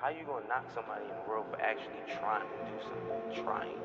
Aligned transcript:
how 0.00 0.10
you 0.10 0.22
gonna 0.24 0.46
knock 0.46 0.64
somebody 0.74 1.02
in 1.02 1.10
the 1.10 1.28
world 1.28 1.44
for 1.50 1.60
actually 1.60 1.98
trying 2.06 2.46
to 2.46 2.58
do 2.70 2.76
something? 2.86 3.42
Trying. 3.42 3.78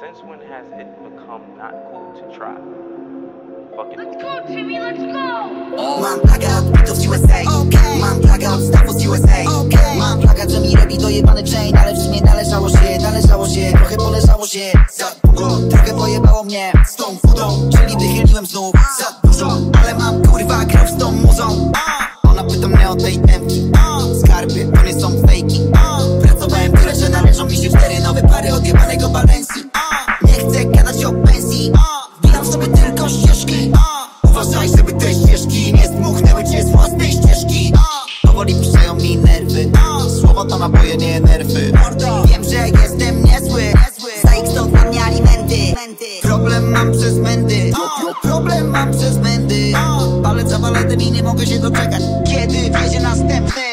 Since 0.00 0.24
when 0.24 0.40
has 0.40 0.64
it 0.72 0.88
become 1.04 1.44
not 1.58 1.74
cool 1.92 2.16
to 2.16 2.24
try? 2.32 2.56
Fuck 3.76 3.92
it. 3.92 3.98
Let's 4.00 4.16
go, 4.16 4.40
Timmy, 4.48 4.80
let's 4.80 5.04
go! 5.04 5.28
Mam 6.00 6.20
plaga 6.20 6.58
od 6.58 6.64
bitów 6.72 6.96
z 6.96 7.06
USA 7.08 7.40
Mam 8.00 8.20
plaga 8.20 8.52
od 8.52 8.60
stawów 8.60 8.94
z 9.00 9.06
USA 9.06 9.40
Mam 9.98 10.20
plaga, 10.20 10.48
że 10.48 10.60
mi 10.60 10.76
robi 10.76 10.98
dojebany 10.98 11.42
chain 11.42 11.76
Ale 11.76 11.94
w 11.94 11.98
sumie 11.98 12.20
należało 12.20 12.68
się, 12.68 12.98
należało 13.02 13.48
się 13.48 13.72
Trochę 13.72 13.96
poleżało 13.96 14.46
się 14.46 14.72
za 14.92 15.04
długo 15.24 15.48
Trochę 15.70 15.94
pojebało 15.94 16.44
mnie 16.44 16.72
z 16.86 16.96
tą 16.96 17.04
wodą 17.24 17.70
Czyli 17.70 17.96
wychyliłem 17.96 18.46
znów 18.46 18.74
za 18.98 19.19
tylko 33.00 33.08
ścieżki. 33.08 33.72
Uważaj, 34.22 34.68
żeby 34.68 34.92
te 34.92 35.14
ścieżki 35.14 35.74
nie 35.74 35.86
zdmuchnęły 35.86 36.44
cię 36.44 36.64
z 36.64 36.70
własnej 36.70 37.12
ścieżki. 37.12 37.72
Powoli 38.22 38.54
puszczają 38.54 38.94
mi 38.94 39.16
nerwy. 39.16 39.70
Słowa 40.20 40.44
to 40.44 40.58
naboje, 40.58 40.96
nie 40.96 41.20
nerwy. 41.20 41.72
Wiem, 42.24 42.44
że 42.44 42.68
jestem 42.68 43.24
niezły. 43.24 43.62
Za 44.24 44.34
ich 44.34 44.48
stąd 44.48 44.72
na 44.72 44.84
mnie 44.84 45.04
alimenty 45.04 45.74
Problem 46.22 46.70
mam 46.70 46.92
przez 46.92 47.16
mędy 47.16 47.72
Problem 48.22 48.70
mam 48.70 48.92
przez 48.92 49.16
mędy 49.18 49.72
Palec 50.22 50.48
za 50.48 50.58
paletem 50.58 51.00
i 51.00 51.10
nie 51.10 51.22
mogę 51.22 51.46
się 51.46 51.58
doczekać. 51.58 52.02
Kiedy 52.26 52.54
wjedzie 52.54 53.00
następny 53.00 53.69